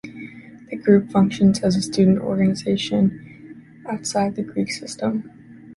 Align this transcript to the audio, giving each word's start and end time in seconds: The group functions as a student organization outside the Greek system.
The 0.71 0.77
group 0.77 1.11
functions 1.11 1.59
as 1.61 1.75
a 1.75 1.81
student 1.83 2.17
organization 2.21 3.83
outside 3.87 4.35
the 4.35 4.41
Greek 4.41 4.71
system. 4.71 5.29